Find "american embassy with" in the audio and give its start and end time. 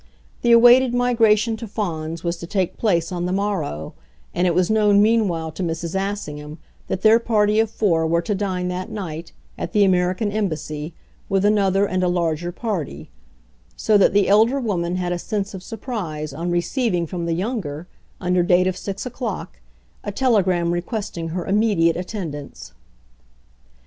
9.83-11.45